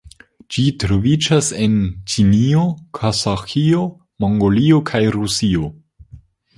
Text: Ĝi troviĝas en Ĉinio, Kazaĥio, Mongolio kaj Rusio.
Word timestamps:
Ĝi 0.53 0.61
troviĝas 0.83 1.49
en 1.65 1.75
Ĉinio, 2.15 2.65
Kazaĥio, 3.01 3.85
Mongolio 4.27 4.85
kaj 4.93 5.07
Rusio. 5.21 5.75